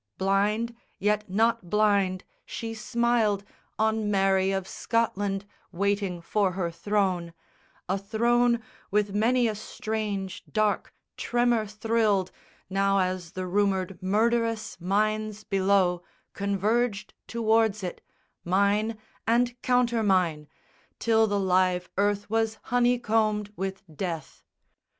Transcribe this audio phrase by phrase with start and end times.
[0.17, 3.43] Blind, yet not blind, she smiled
[3.77, 7.35] On Mary of Scotland waiting for her throne,
[7.87, 12.31] A throne with many a strange dark tremor thrilled
[12.67, 16.01] Now as the rumoured murderous mines below
[16.33, 18.01] Converged towards it,
[18.43, 18.97] mine
[19.27, 20.47] and countermine,
[20.97, 24.41] Till the live earth was honeycombed with death.